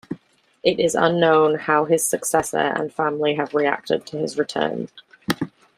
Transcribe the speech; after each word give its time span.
It 0.63 0.79
is 0.79 0.95
unknown 0.95 1.59
how 1.59 1.85
his 1.85 2.03
successor 2.03 2.57
and 2.57 2.91
family 2.91 3.35
have 3.35 3.53
reacted 3.53 4.03
to 4.07 4.17
his 4.17 4.35
return. 4.35 4.89